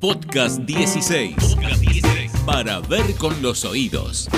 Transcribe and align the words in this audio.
Podcast 0.00 0.62
16. 0.62 1.56
Para 2.46 2.80
ver 2.88 3.04
con 3.20 3.42
los 3.42 3.66
oídos. 3.66 4.30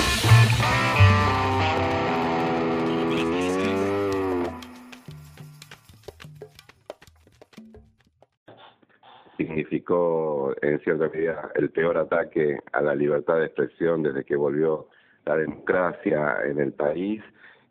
significó 9.37 10.53
en 10.61 10.79
cierta 10.81 11.07
medida 11.07 11.49
el 11.55 11.69
peor 11.69 11.97
ataque 11.97 12.59
a 12.73 12.81
la 12.81 12.93
libertad 12.93 13.37
de 13.37 13.45
expresión 13.45 14.03
desde 14.03 14.25
que 14.25 14.35
volvió 14.35 14.89
la 15.25 15.37
democracia 15.37 16.39
en 16.45 16.59
el 16.59 16.73
país, 16.73 17.23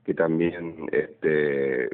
que 0.05 0.15
también 0.15 0.89
este, 0.93 1.91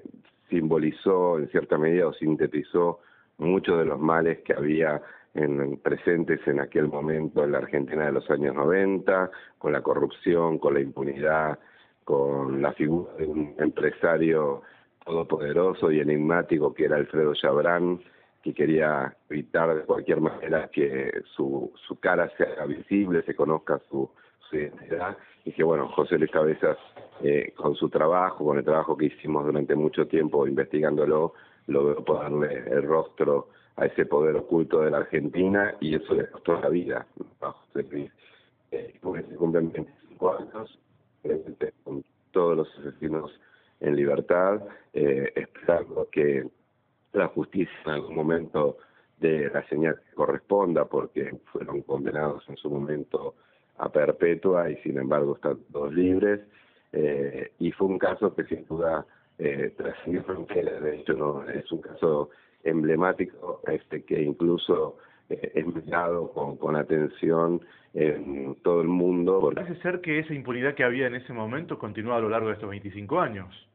simbolizó 0.49 1.41
en 1.41 1.49
cierta 1.49 1.77
medida 1.77 2.07
o 2.07 2.13
sintetizó 2.13 3.01
muchos 3.39 3.79
de 3.79 3.85
los 3.85 3.99
males 3.99 4.39
que 4.45 4.53
había 4.53 5.03
en, 5.39 5.79
presentes 5.79 6.41
en 6.47 6.61
aquel 6.61 6.89
momento 6.89 7.45
en 7.45 7.53
la 7.53 7.59
Argentina 7.59 8.07
de 8.07 8.13
los 8.13 8.31
años 8.31 8.55
90, 8.55 9.31
con 9.59 9.73
la 9.73 9.83
corrupción, 9.83 10.59
con 10.59 10.75
la 10.75 10.81
impunidad, 10.81 11.59
con 12.05 12.61
la 12.61 12.73
figura 12.73 13.13
de 13.19 13.27
un 13.27 13.55
empresario 13.59 14.63
todopoderoso 15.05 15.91
y 15.91 16.01
enigmático 16.01 16.75
que 16.75 16.85
era 16.85 16.97
Alfredo 16.97 17.35
Chabrán, 17.35 18.01
que 18.43 18.55
quería 18.55 19.17
evitar 19.29 19.75
de 19.75 19.83
cualquier 19.83 20.21
manera 20.21 20.69
que 20.73 21.23
su, 21.35 21.73
su 21.87 21.99
cara 21.99 22.31
sea 22.37 22.65
visible, 22.67 23.23
se 23.23 23.35
conozca 23.35 23.81
su, 23.89 24.09
su 24.49 24.57
identidad, 24.57 25.17
y 25.45 25.53
que 25.53 25.65
bueno, 25.65 25.89
José 25.89 26.19
Luis 26.19 26.31
Cabezas, 26.31 26.77
eh, 27.23 27.53
con 27.57 27.75
su 27.75 27.89
trabajo, 27.89 28.45
con 28.45 28.59
el 28.59 28.65
trabajo 28.65 28.97
que 28.97 29.07
hicimos 29.07 29.45
durante 29.45 29.75
mucho 29.75 30.07
tiempo 30.07 30.47
investigándolo, 30.47 31.35
logró 31.67 32.05
ponerle 32.05 32.65
el 32.71 32.83
rostro 32.83 33.49
a 33.79 33.87
ese 33.87 34.07
poder 34.07 34.37
oculto 34.37 34.81
de 34.81 34.91
la 34.91 34.99
Argentina 34.99 35.75
y 35.81 35.95
eso 35.95 36.13
le 36.15 36.29
costó 36.29 36.61
la 36.61 36.69
vida 36.69 37.07
a 37.41 37.53
José. 37.53 38.11
Eh, 38.71 38.99
porque 39.01 39.23
se 39.23 39.37
cumplen 39.37 39.73
25 39.73 40.37
años, 40.37 40.79
con 41.85 42.05
todos 42.33 42.57
los 42.57 42.79
asesinos 42.79 43.31
en 43.81 43.97
libertad, 43.97 44.61
eh, 44.93 45.33
esperando 45.35 46.09
que 46.11 46.47
la 47.13 47.29
justicia 47.29 47.75
en 47.87 47.93
algún 47.93 48.17
momento 48.17 48.79
de 49.19 49.49
la 49.51 49.67
señal 49.69 50.01
que 50.01 50.15
corresponda, 50.15 50.85
porque 50.85 51.39
fueron 51.53 51.83
condenados 51.83 52.49
en 52.49 52.57
su 52.57 52.69
momento 52.69 53.37
a 53.79 53.91
perpetua 53.91 54.71
y 54.71 54.77
sin 54.79 54.99
embargo 54.99 55.37
están 55.37 55.59
todos 55.73 55.95
libres. 55.95 56.41
Eh, 56.93 57.53
y 57.61 57.71
fue 57.73 57.87
un 57.87 57.99
caso 57.99 58.35
que 58.35 58.45
sin 58.45 58.67
duda 58.67 59.07
eh, 59.39 59.73
trascendió 59.77 60.23
fronteras, 60.25 60.83
de 60.83 60.97
hecho 60.97 61.45
es 61.49 61.71
un 61.71 61.81
caso 61.81 62.31
emblemático 62.65 63.63
este 63.69 64.03
que 64.03 64.21
incluso 64.21 64.97
eh, 65.29 65.53
es 65.55 65.67
mirado 65.67 66.33
con, 66.33 66.57
con 66.57 66.77
atención 66.77 67.61
en 67.95 68.57
todo 68.63 68.81
el 68.81 68.89
mundo. 68.89 69.51
Parece 69.55 69.81
ser 69.81 70.01
que 70.01 70.19
esa 70.19 70.35
impunidad 70.35 70.75
que 70.75 70.85
había 70.85 71.07
en 71.07 71.15
ese 71.15 71.33
momento 71.33 71.79
continúa 71.79 72.17
a 72.17 72.21
lo 72.21 72.29
largo 72.29 72.49
de 72.49 72.55
estos 72.55 72.69
25 72.69 73.21
años. 73.21 73.69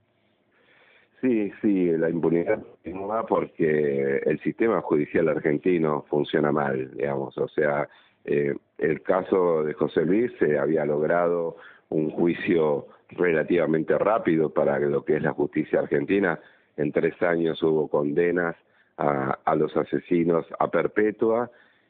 Sí, 1.22 1.54
sí, 1.62 1.90
la 1.92 2.10
impunidad 2.10 2.62
continúa 2.62 3.26
porque 3.26 4.18
el 4.26 4.40
sistema 4.42 4.82
judicial 4.82 5.30
argentino 5.30 6.06
funciona 6.10 6.52
mal, 6.52 6.92
digamos, 6.96 7.38
o 7.38 7.48
sea, 7.48 7.88
eh, 8.26 8.54
el 8.78 9.02
caso 9.02 9.64
de 9.64 9.74
José 9.74 10.06
Luis 10.06 10.34
se 10.38 10.60
había 10.60 10.86
logrado 10.86 11.56
un 11.90 12.10
juicio 12.10 12.88
relativamente 13.16 13.98
rápido 13.98 14.50
para 14.50 14.80
lo 14.80 15.04
que 15.04 15.18
es 15.18 15.24
la 15.24 15.34
justicia 15.34 15.80
argentina. 15.80 16.40
En 16.78 16.92
tres 16.92 17.22
años 17.22 17.62
hubo 17.64 17.88
condenas 17.88 18.56
a, 18.98 19.40
a 19.46 19.56
los 19.56 19.76
asesinos 19.76 20.46
a 20.60 20.70
perpetua 20.70 21.50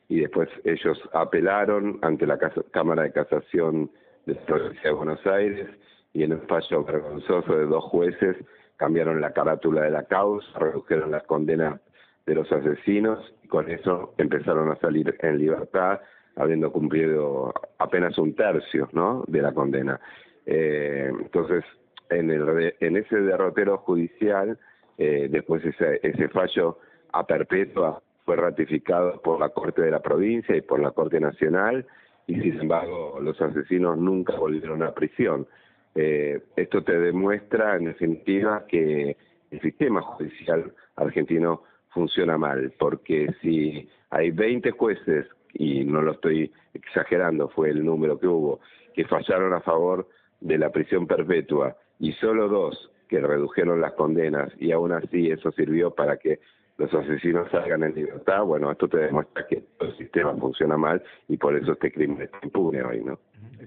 y 0.09 0.21
después 0.21 0.49
ellos 0.63 1.01
apelaron 1.13 1.99
ante 2.01 2.27
la 2.27 2.37
Cámara 2.71 3.03
de 3.03 3.11
Casación 3.11 3.89
de 4.25 4.35
la 4.35 4.41
provincia 4.41 4.81
de 4.83 4.91
Buenos 4.91 5.25
Aires 5.25 5.69
y 6.13 6.23
en 6.23 6.33
un 6.33 6.41
fallo 6.47 6.83
vergonzoso 6.83 7.55
de 7.57 7.65
dos 7.65 7.83
jueces 7.85 8.37
cambiaron 8.77 9.21
la 9.21 9.33
carátula 9.33 9.81
de 9.81 9.91
la 9.91 10.03
causa, 10.03 10.47
redujeron 10.59 11.11
las 11.11 11.23
condenas 11.23 11.79
de 12.25 12.35
los 12.35 12.51
asesinos 12.51 13.33
y 13.43 13.47
con 13.47 13.69
eso 13.69 14.13
empezaron 14.17 14.69
a 14.71 14.75
salir 14.77 15.15
en 15.21 15.37
libertad 15.37 15.99
habiendo 16.35 16.71
cumplido 16.71 17.53
apenas 17.77 18.17
un 18.17 18.35
tercio 18.35 18.89
¿no? 18.91 19.23
de 19.27 19.41
la 19.41 19.53
condena. 19.53 19.99
Eh, 20.45 21.11
entonces, 21.19 21.63
en, 22.09 22.29
el, 22.29 22.75
en 22.79 22.97
ese 22.97 23.17
derrotero 23.17 23.77
judicial, 23.77 24.57
eh, 24.97 25.27
después 25.29 25.63
ese, 25.65 25.99
ese 26.03 26.29
fallo 26.29 26.77
a 27.11 27.25
perpetua 27.25 28.01
fue 28.25 28.35
ratificado 28.35 29.21
por 29.21 29.39
la 29.39 29.49
Corte 29.49 29.81
de 29.81 29.91
la 29.91 30.01
Provincia 30.01 30.55
y 30.55 30.61
por 30.61 30.79
la 30.79 30.91
Corte 30.91 31.19
Nacional, 31.19 31.85
y 32.27 32.39
sin 32.39 32.61
embargo 32.61 33.19
los 33.21 33.39
asesinos 33.41 33.97
nunca 33.97 34.35
volvieron 34.35 34.81
a 34.83 34.93
prisión. 34.93 35.47
Eh, 35.95 36.41
esto 36.55 36.83
te 36.83 36.97
demuestra, 36.97 37.75
en 37.75 37.85
definitiva, 37.85 38.65
que 38.67 39.17
el 39.51 39.61
sistema 39.61 40.01
judicial 40.01 40.73
argentino 40.95 41.63
funciona 41.89 42.37
mal, 42.37 42.73
porque 42.79 43.27
si 43.41 43.87
hay 44.09 44.31
20 44.31 44.71
jueces 44.71 45.27
y 45.53 45.83
no 45.83 46.01
lo 46.01 46.13
estoy 46.13 46.51
exagerando, 46.73 47.49
fue 47.49 47.69
el 47.69 47.85
número 47.85 48.19
que 48.19 48.27
hubo, 48.27 48.59
que 48.95 49.05
fallaron 49.05 49.53
a 49.53 49.61
favor 49.61 50.07
de 50.43 50.57
la 50.57 50.69
prisión 50.71 51.07
perpetua 51.07 51.75
y 51.99 52.11
solo 52.13 52.47
dos 52.47 52.91
que 53.07 53.19
redujeron 53.19 53.79
las 53.79 53.93
condenas 53.93 54.51
y 54.59 54.71
aún 54.71 54.91
así 54.91 55.29
eso 55.29 55.51
sirvió 55.51 55.91
para 55.91 56.17
que 56.17 56.39
los 56.77 56.93
asesinos 56.93 57.49
salgan 57.51 57.83
en 57.83 57.93
libertad, 57.93 58.43
bueno, 58.43 58.71
esto 58.71 58.87
te 58.87 58.97
demuestra 58.97 59.45
que 59.47 59.63
el 59.79 59.97
sistema 59.97 60.35
funciona 60.35 60.75
mal 60.75 61.01
y 61.27 61.37
por 61.37 61.55
eso 61.55 61.73
este 61.73 61.91
crimen 61.91 62.23
está 62.23 62.39
impune 62.41 62.81
hoy, 62.81 63.03
¿no? 63.03 63.19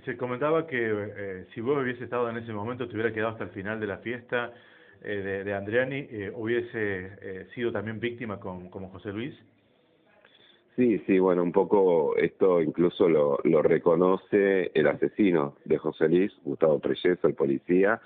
Se 0.05 0.17
comentaba 0.17 0.67
que 0.67 0.93
eh, 0.93 1.47
si 1.55 1.61
vos 1.61 1.83
hubiese 1.83 2.05
estado 2.05 2.29
en 2.29 2.37
ese 2.37 2.53
momento, 2.53 2.89
te 2.89 2.95
hubiera 2.95 3.13
quedado 3.13 3.31
hasta 3.33 3.45
el 3.45 3.51
final 3.51 3.79
de 3.79 3.87
la 3.87 3.99
fiesta 3.99 4.53
eh, 5.03 5.17
de, 5.17 5.45
de, 5.45 5.55
Andriani, 5.55 6.07
eh, 6.11 6.33
hubiese 6.35 7.47
sido 7.55 7.71
también 7.71 8.01
víctima 8.01 8.41
con, 8.41 8.69
como 8.69 8.89
José 8.91 9.13
Luis. 9.13 9.35
Sí, 10.77 10.99
sí, 11.07 11.19
bueno, 11.19 11.43
un 11.43 11.53
poco 11.53 12.15
esto 12.19 12.61
incluso 12.61 13.09
lo, 13.09 13.39
lo 13.45 13.63
reconoce 13.63 14.71
el 14.75 14.87
asesino 14.87 15.57
de 15.65 15.79
José 15.79 16.07
Luis, 16.07 16.33
Gustavo 16.45 16.79
Preyeso, 16.79 17.27
el 17.27 17.35
policía, 17.35 17.99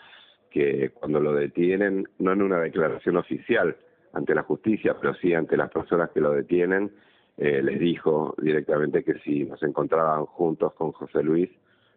que 0.50 0.90
cuando 0.90 1.18
lo 1.18 1.34
detienen, 1.34 2.08
no 2.20 2.32
en 2.32 2.42
una 2.42 2.60
declaración 2.60 3.16
oficial 3.16 3.76
ante 4.12 4.36
la 4.36 4.44
justicia, 4.44 4.96
pero 5.00 5.14
sí 5.14 5.34
ante 5.34 5.56
las 5.56 5.70
personas 5.72 6.10
que 6.10 6.20
lo 6.20 6.30
detienen, 6.30 6.92
eh, 7.38 7.60
les 7.60 7.80
dijo 7.80 8.36
directamente 8.40 9.02
que 9.02 9.14
si 9.20 9.44
nos 9.44 9.60
encontraban 9.64 10.26
juntos 10.26 10.72
con 10.74 10.92
José 10.92 11.24
Luis, 11.24 11.50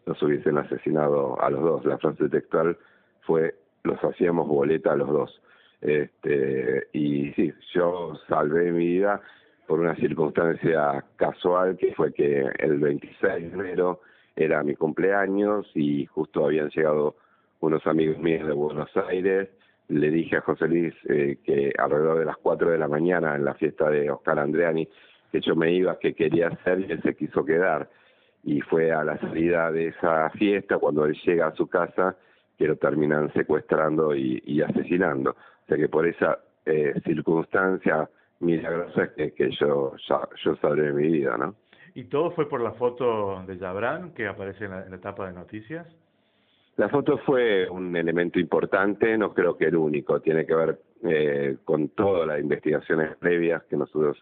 nos 0.08 0.22
hubiesen 0.24 0.58
asesinado 0.58 1.40
a 1.40 1.52
los 1.52 1.62
dos. 1.62 1.86
La 1.86 2.00
frase 2.00 2.30
textual 2.30 2.76
fue, 3.22 3.54
los 3.84 4.04
hacíamos 4.04 4.48
boleta 4.48 4.94
a 4.94 4.96
los 4.96 5.10
dos. 5.10 5.42
Este, 5.82 6.88
y 6.94 7.32
sí, 7.34 7.54
yo 7.76 8.14
salvé 8.28 8.72
mi 8.72 8.88
vida 8.88 9.22
por 9.68 9.80
una 9.80 9.96
circunstancia 9.96 11.04
casual 11.16 11.78
que 11.78 11.94
fue 11.94 12.14
que 12.14 12.50
el 12.60 12.80
26 12.80 13.52
de 13.52 13.60
enero 13.60 14.02
era 14.36 14.64
mi 14.64 14.76
cumpleaños 14.76 15.70
y 15.76 16.06
justo 16.06 16.46
habían 16.46 16.70
llegado 16.70 17.16
unos 17.60 17.86
amigos 17.88 18.18
míos 18.18 18.48
de 18.48 18.54
Buenos 18.54 18.90
Aires. 19.10 19.50
Le 19.90 20.10
dije 20.10 20.38
a 20.38 20.42
José 20.42 20.68
Luis 20.68 20.94
eh, 21.08 21.38
que 21.44 21.72
alrededor 21.78 22.20
de 22.20 22.26
las 22.26 22.38
4 22.38 22.72
de 22.72 22.78
la 22.78 22.88
mañana 22.88 23.36
en 23.36 23.46
la 23.46 23.54
fiesta 23.54 23.90
de 23.90 24.10
Oscar 24.10 24.40
Andreani 24.40 24.88
que 25.32 25.42
yo 25.42 25.56
me 25.56 25.72
iba, 25.72 25.98
que 25.98 26.14
quería 26.14 26.50
hacer 26.50 26.82
y 26.82 26.92
él 26.92 27.02
se 27.02 27.16
quiso 27.16 27.44
quedar. 27.44 27.90
Y 28.44 28.62
fue 28.62 28.92
a 28.92 29.04
la 29.04 29.18
salida 29.18 29.72
de 29.72 29.88
esa 29.88 30.30
fiesta, 30.32 30.78
cuando 30.78 31.06
él 31.06 31.18
llega 31.26 31.48
a 31.48 31.56
su 31.56 31.68
casa, 31.68 32.16
que 32.58 32.68
lo 32.68 32.76
terminan 32.76 33.34
secuestrando 33.34 34.16
y, 34.16 34.44
y 34.46 34.62
asesinando. 34.62 35.32
O 35.32 35.68
sea 35.68 35.78
que 35.78 35.90
por 35.90 36.06
esa 36.06 36.38
eh, 36.66 36.94
circunstancia 37.04 38.08
milagrosa 38.44 39.14
que, 39.14 39.32
que 39.34 39.52
yo, 39.52 39.94
ya, 40.08 40.28
yo 40.44 40.56
salvé 40.58 40.88
de 40.88 40.94
mi 40.94 41.10
vida, 41.10 41.38
¿no? 41.38 41.56
¿Y 41.96 42.06
todo 42.06 42.32
fue 42.32 42.50
por 42.50 42.62
la 42.62 42.72
foto 42.72 43.44
de 43.46 43.58
Jabran 43.58 44.14
que 44.14 44.28
aparece 44.28 44.66
en 44.66 44.72
la, 44.72 44.84
en 44.84 44.92
la 44.92 44.98
etapa 44.98 45.28
de 45.28 45.34
noticias? 45.34 45.88
La 46.76 46.90
foto 46.90 47.20
fue 47.20 47.70
un 47.70 47.96
elemento 47.96 48.40
importante, 48.40 49.16
no 49.16 49.32
creo 49.34 49.56
que 49.56 49.66
el 49.66 49.76
único, 49.76 50.20
tiene 50.22 50.44
que 50.46 50.56
ver 50.56 50.80
eh, 51.04 51.58
con 51.64 51.90
todas 51.90 52.28
las 52.28 52.40
investigaciones 52.40 53.16
previas 53.18 53.64
que 53.66 53.78
nosotros 53.78 54.18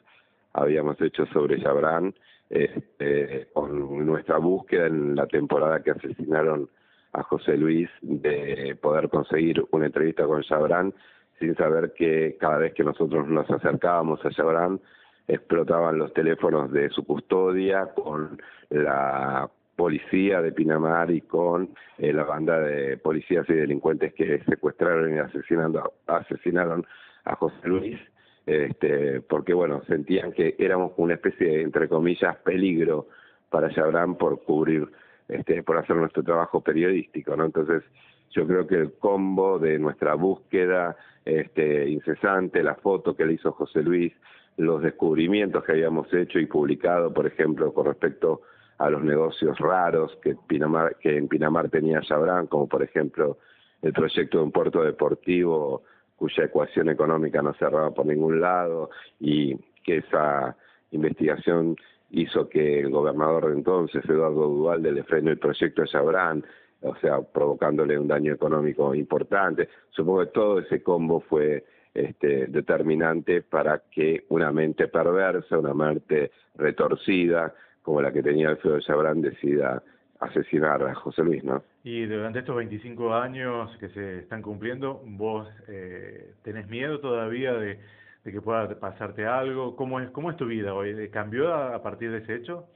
habíamos 0.53 0.99
hecho 0.99 1.25
sobre 1.27 1.61
Jabran, 1.61 2.13
este, 2.49 3.47
con 3.53 4.05
nuestra 4.05 4.37
búsqueda 4.37 4.87
en 4.87 5.15
la 5.15 5.27
temporada 5.27 5.81
que 5.81 5.91
asesinaron 5.91 6.69
a 7.13 7.23
José 7.23 7.55
Luis 7.55 7.89
de 8.01 8.77
poder 8.81 9.07
conseguir 9.07 9.63
una 9.71 9.85
entrevista 9.85 10.25
con 10.25 10.43
Jabran 10.43 10.93
sin 11.41 11.55
saber 11.55 11.91
que 11.93 12.37
cada 12.39 12.59
vez 12.59 12.73
que 12.73 12.83
nosotros 12.83 13.27
nos 13.27 13.49
acercábamos 13.49 14.23
a 14.23 14.31
Jabran 14.31 14.79
explotaban 15.27 15.97
los 15.97 16.13
teléfonos 16.13 16.71
de 16.71 16.89
su 16.89 17.03
custodia 17.03 17.87
con 17.87 18.39
la 18.69 19.49
policía 19.75 20.41
de 20.41 20.51
Pinamar 20.51 21.09
y 21.09 21.21
con 21.21 21.69
eh, 21.97 22.13
la 22.13 22.23
banda 22.23 22.59
de 22.59 22.97
policías 22.97 23.49
y 23.49 23.53
delincuentes 23.53 24.13
que 24.13 24.43
secuestraron 24.43 25.15
y 25.15 25.17
asesinando, 25.17 25.93
asesinaron 26.05 26.85
a 27.25 27.35
José 27.35 27.67
Luis. 27.67 27.99
este, 28.45 29.21
porque 29.21 29.53
bueno, 29.53 29.81
sentían 29.87 30.31
que 30.33 30.55
éramos 30.59 30.93
una 30.97 31.15
especie 31.15 31.47
de, 31.47 31.61
entre 31.63 31.87
comillas, 31.87 32.37
peligro 32.37 33.07
para 33.49 33.69
Chabran 33.73 34.15
por 34.15 34.43
cubrir, 34.43 34.87
este, 35.27 35.63
por 35.63 35.77
hacer 35.77 35.95
nuestro 35.95 36.23
trabajo 36.23 36.61
periodístico, 36.61 37.35
¿no? 37.35 37.45
Entonces, 37.45 37.83
yo 38.31 38.47
creo 38.47 38.67
que 38.67 38.75
el 38.75 38.93
combo 38.93 39.59
de 39.59 39.77
nuestra 39.79 40.15
búsqueda 40.15 40.95
este, 41.25 41.89
incesante, 41.89 42.63
la 42.63 42.75
foto 42.75 43.15
que 43.15 43.25
le 43.25 43.33
hizo 43.33 43.51
José 43.51 43.83
Luis, 43.83 44.13
los 44.57 44.81
descubrimientos 44.81 45.63
que 45.63 45.73
habíamos 45.73 46.11
hecho 46.13 46.39
y 46.39 46.45
publicado, 46.45 47.13
por 47.13 47.27
ejemplo, 47.27 47.73
con 47.73 47.85
respecto 47.85 48.41
a 48.77 48.89
los 48.89 49.03
negocios 49.03 49.57
raros 49.59 50.17
que, 50.23 50.35
en 51.03 51.27
Pinamar 51.27 51.69
tenía 51.69 52.01
Chabran, 52.01 52.47
como 52.47 52.67
por 52.67 52.81
ejemplo 52.81 53.37
el 53.81 53.93
proyecto 53.93 54.39
de 54.39 54.43
un 54.43 54.51
puerto 54.51 54.83
deportivo 54.83 55.83
cuya 56.15 56.45
ecuación 56.45 56.89
económica 56.89 57.41
no 57.41 57.53
cerraba 57.53 57.91
por 57.91 58.05
ningún 58.05 58.41
lado 58.41 58.89
y 59.19 59.55
que 59.83 59.97
esa 59.97 60.55
investigación 60.91 61.75
hizo 62.11 62.49
que 62.49 62.81
el 62.81 62.89
gobernador 62.89 63.47
de 63.47 63.53
entonces, 63.53 64.03
Eduardo 64.05 64.47
Duvalde, 64.47 64.91
le 64.91 65.03
frenó 65.03 65.31
el 65.31 65.39
proyecto 65.39 65.81
de 65.81 65.87
Chabran, 65.87 66.43
o 66.81 66.95
sea, 66.95 67.21
provocándole 67.21 67.97
un 67.97 68.07
daño 68.07 68.33
económico 68.33 68.93
importante. 68.95 69.69
Supongo 69.91 70.21
que 70.21 70.31
todo 70.31 70.59
ese 70.59 70.81
combo 70.81 71.19
fue 71.21 71.63
este, 71.93 72.47
determinante 72.47 73.41
para 73.41 73.83
que 73.91 74.25
una 74.29 74.51
mente 74.51 74.87
perversa, 74.87 75.57
una 75.57 75.73
mente 75.73 76.31
retorcida, 76.55 77.53
como 77.81 78.01
la 78.01 78.11
que 78.11 78.23
tenía 78.23 78.49
Alfredo 78.49 78.79
Chabran, 78.79 79.21
decida 79.21 79.83
asesinar 80.21 80.83
a 80.83 80.93
José 80.95 81.23
Luis, 81.23 81.43
¿no? 81.43 81.63
Y 81.83 82.05
durante 82.05 82.39
estos 82.39 82.55
25 82.55 83.13
años 83.15 83.75
que 83.79 83.89
se 83.89 84.19
están 84.19 84.41
cumpliendo, 84.43 85.01
¿vos 85.03 85.49
eh, 85.67 86.35
tenés 86.43 86.67
miedo 86.69 86.99
todavía 86.99 87.53
de, 87.53 87.79
que 88.23 88.41
pueda 88.41 88.79
pasarte 88.79 89.25
algo? 89.25 89.75
¿Cómo 89.75 89.99
es, 89.99 90.11
cómo 90.11 90.29
es 90.29 90.37
tu 90.37 90.45
vida 90.45 90.75
hoy? 90.75 91.09
¿Cambió 91.09 91.53
a, 91.53 91.81
partir 91.81 92.11
de 92.11 92.19
ese 92.19 92.35
hecho? 92.35 92.67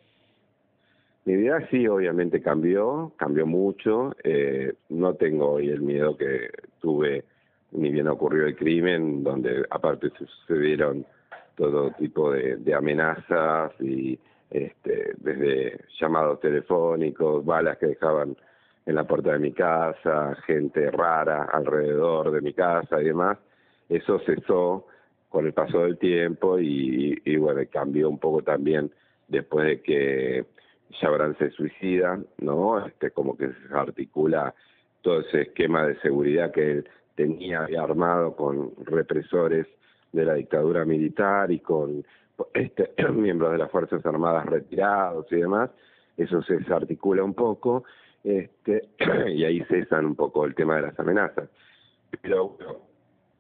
Mi 1.26 1.36
vida 1.36 1.68
sí, 1.72 1.88
obviamente 1.88 2.40
cambió, 2.40 3.12
cambió 3.18 3.48
mucho. 3.48 4.16
Eh, 4.24 4.74
no 4.90 5.16
tengo 5.16 5.54
hoy 5.54 5.70
el 5.70 5.82
miedo 5.82 6.16
que 6.16 6.52
tuve 6.80 7.26
ni 7.72 7.90
bien 7.90 8.08
ocurrió 8.08 8.46
el 8.46 8.56
crimen, 8.56 9.24
donde 9.24 9.66
aparte 9.72 10.12
sucedieron 10.12 11.04
todo 11.56 11.92
tipo 11.92 12.32
de, 12.32 12.74
amenazas 12.76 13.72
y 13.80 14.20
este, 14.52 15.14
desde 15.18 15.80
llamados 16.00 16.40
telefónicos, 16.40 17.44
balas 17.44 17.78
que 17.80 17.88
dejaban 17.88 18.38
en 18.86 18.96
la 18.96 19.06
puerta 19.06 19.34
de 19.34 19.40
mi 19.40 19.52
casa, 19.52 20.36
gente 20.46 20.92
rara 20.92 21.46
alrededor 21.46 22.32
de 22.32 22.42
mi 22.42 22.54
casa 22.54 23.02
y 23.02 23.06
demás, 23.06 23.40
eso 23.90 24.20
cesó 24.20 24.86
con 25.30 25.48
el 25.48 25.54
paso 25.54 25.80
del 25.80 25.98
tiempo 25.98 26.60
y, 26.60 27.20
y 27.26 27.36
bueno, 27.38 27.62
cambió 27.72 28.10
un 28.10 28.20
poco 28.20 28.44
también 28.44 28.92
después 29.28 29.66
de 29.66 29.82
que 29.82 30.46
Chabran 30.92 31.38
se 31.38 31.50
suicida, 31.52 32.20
¿no? 32.40 32.86
Este, 32.86 33.12
como 33.12 33.38
que 33.38 33.48
se 33.48 33.74
articula 33.74 34.54
todo 35.02 35.22
ese 35.22 35.44
esquema 35.44 35.86
de 35.86 36.00
seguridad 36.00 36.52
que 36.52 36.72
él 36.72 36.90
tenía 37.16 37.68
armado 37.80 38.36
con 38.36 38.72
represores 38.86 39.68
de 40.12 40.26
la 40.26 40.36
dictadura 40.36 40.86
militar 40.86 41.52
y 41.52 41.60
con 41.60 42.04
este, 42.54 42.92
miembros 43.14 43.52
de 43.52 43.58
las 43.58 43.72
Fuerzas 43.72 44.06
Armadas 44.06 44.46
retirados 44.46 45.26
y 45.32 45.38
demás, 45.38 45.70
eso 46.18 46.42
se 46.44 46.58
desarticula 46.58 47.24
un 47.24 47.34
poco 47.34 47.84
este, 48.24 48.90
y 49.34 49.44
ahí 49.44 49.62
cesan 49.66 50.06
un 50.06 50.16
poco 50.16 50.46
el 50.46 50.56
tema 50.56 50.78
de 50.78 50.84
las 50.84 51.00
amenazas. 51.00 51.50
Pero 52.22 52.58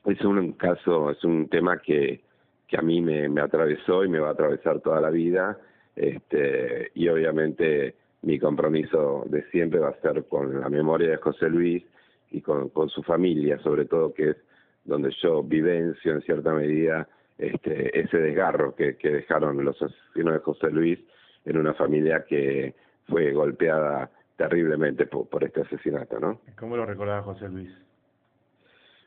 es 0.05 0.21
un 0.23 0.53
caso, 0.53 1.11
es 1.11 1.23
un 1.23 1.47
tema 1.49 1.79
que, 1.79 2.23
que 2.67 2.77
a 2.77 2.81
mí 2.81 3.01
me, 3.01 3.29
me 3.29 3.41
atravesó 3.41 4.03
y 4.03 4.09
me 4.09 4.19
va 4.19 4.29
a 4.29 4.33
atravesar 4.33 4.81
toda 4.81 5.01
la 5.01 5.09
vida 5.09 5.57
este, 5.95 6.91
y 6.93 7.07
obviamente 7.07 7.95
mi 8.23 8.39
compromiso 8.39 9.23
de 9.27 9.43
siempre 9.51 9.79
va 9.79 9.89
a 9.89 10.01
ser 10.01 10.25
con 10.25 10.59
la 10.59 10.69
memoria 10.69 11.09
de 11.09 11.17
José 11.17 11.49
Luis 11.49 11.83
y 12.31 12.41
con, 12.41 12.69
con 12.69 12.89
su 12.89 13.03
familia, 13.03 13.59
sobre 13.59 13.85
todo 13.85 14.13
que 14.13 14.31
es 14.31 14.37
donde 14.83 15.11
yo 15.21 15.43
vivencio 15.43 16.13
en 16.13 16.21
cierta 16.21 16.53
medida 16.53 17.07
este, 17.37 17.99
ese 17.99 18.17
desgarro 18.17 18.75
que, 18.75 18.97
que 18.97 19.09
dejaron 19.09 19.63
los 19.63 19.81
asesinos 19.81 20.33
de 20.33 20.39
José 20.39 20.71
Luis 20.71 20.99
en 21.45 21.57
una 21.57 21.73
familia 21.73 22.25
que 22.27 22.73
fue 23.07 23.31
golpeada 23.33 24.09
terriblemente 24.35 25.05
por, 25.05 25.27
por 25.27 25.43
este 25.43 25.61
asesinato, 25.61 26.19
¿no? 26.19 26.41
¿Cómo 26.57 26.75
lo 26.75 26.85
recordaba 26.85 27.21
José 27.21 27.47
Luis? 27.49 27.69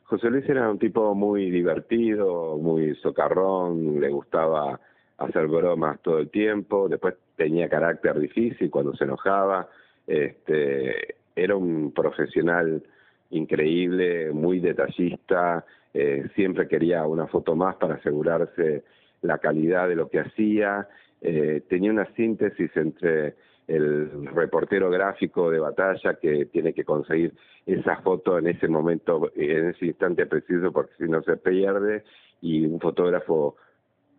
José 0.05 0.31
Luis 0.31 0.49
era 0.49 0.71
un 0.71 0.79
tipo 0.79 1.15
muy 1.15 1.51
divertido, 1.51 2.57
muy 2.57 2.95
socarrón, 2.97 4.01
le 4.01 4.09
gustaba 4.09 4.81
hacer 5.19 5.47
bromas 5.49 6.01
todo 6.01 6.19
el 6.19 6.31
tiempo, 6.31 6.89
después 6.89 7.15
tenía 7.37 7.69
carácter 7.69 8.19
difícil 8.19 8.71
cuando 8.71 8.95
se 8.95 9.05
enojaba, 9.05 9.69
este, 10.07 11.17
era 11.35 11.57
un 11.57 11.93
profesional 11.93 12.83
increíble, 13.31 14.33
muy 14.33 14.61
detallista, 14.61 15.65
eh, 15.93 16.29
siempre 16.35 16.69
quería 16.69 17.05
una 17.07 17.27
foto 17.27 17.55
más 17.57 17.77
para 17.77 17.95
asegurarse 17.95 18.85
la 19.23 19.39
calidad 19.39 19.89
de 19.89 19.97
lo 19.97 20.09
que 20.09 20.21
hacía, 20.21 20.89
eh, 21.21 21.63
tenía 21.69 21.91
una 21.91 22.07
síntesis 22.15 22.71
entre 22.77 23.35
el 23.67 24.27
reportero 24.35 24.89
gráfico 24.89 25.51
de 25.51 25.59
batalla 25.59 26.15
que 26.15 26.47
tiene 26.47 26.73
que 26.73 26.85
conseguir 26.85 27.35
esa 27.67 27.97
foto 27.97 28.39
en 28.39 28.47
ese 28.47 28.67
momento, 28.67 29.31
en 29.35 29.69
ese 29.69 29.87
instante 29.87 30.25
preciso, 30.27 30.73
porque 30.73 30.95
si 30.97 31.05
no 31.05 31.23
se 31.23 31.37
pierde, 31.37 32.05
y 32.41 32.65
un 32.65 32.81
fotógrafo 32.81 33.57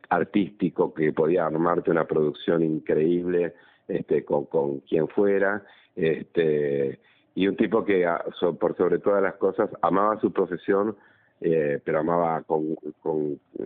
artístico 0.10 0.94
que 0.94 1.14
podía 1.14 1.46
armarte 1.46 1.92
una 1.92 2.06
producción 2.06 2.64
increíble 2.64 3.54
este, 3.88 4.26
con, 4.26 4.46
con 4.46 4.80
quien 4.82 5.08
fuera, 5.08 5.64
este, 5.96 7.00
y 7.36 7.48
un 7.48 7.56
tipo 7.56 7.86
que 7.86 8.06
ah, 8.06 8.24
por 8.60 8.76
sobre 8.76 9.00
todas 9.00 9.22
las 9.22 9.36
cosas 9.36 9.70
amaba 9.82 10.20
su 10.20 10.32
profesión, 10.32 10.96
eh, 11.42 11.80
pero 11.84 12.00
amaba 12.00 12.42
con, 12.44 12.76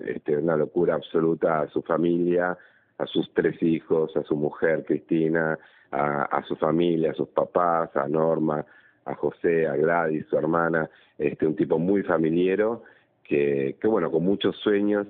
este, 0.05 0.37
una 0.37 0.55
locura 0.55 0.95
absoluta 0.95 1.61
a 1.61 1.67
su 1.69 1.81
familia, 1.81 2.57
a 2.97 3.05
sus 3.07 3.33
tres 3.33 3.61
hijos, 3.63 4.15
a 4.15 4.23
su 4.23 4.35
mujer 4.35 4.83
Cristina, 4.85 5.57
a, 5.91 6.23
a, 6.23 6.43
su 6.43 6.55
familia, 6.55 7.11
a 7.11 7.15
sus 7.15 7.29
papás, 7.29 7.95
a 7.95 8.07
Norma, 8.07 8.65
a 9.05 9.15
José, 9.15 9.67
a 9.67 9.75
Gladys, 9.75 10.27
su 10.29 10.37
hermana, 10.37 10.89
este, 11.17 11.47
un 11.47 11.55
tipo 11.55 11.79
muy 11.79 12.03
familiero, 12.03 12.83
que, 13.23 13.77
que 13.81 13.87
bueno, 13.87 14.11
con 14.11 14.23
muchos 14.23 14.55
sueños 14.57 15.07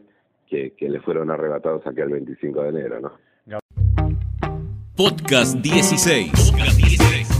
que, 0.54 0.74
que 0.78 0.88
le 0.88 1.02
fueron 1.02 1.32
arrebatados 1.32 1.86
aquel 1.88 2.10
25 2.10 2.62
de 2.62 2.70
enero, 2.70 3.00
¿no? 3.02 3.12
Podcast 4.96 5.56
16. 5.56 6.54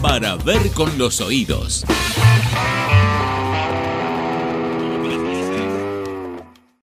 Para 0.02 0.36
ver 0.38 0.72
con 0.76 0.98
los 0.98 1.22
oídos. 1.22 1.86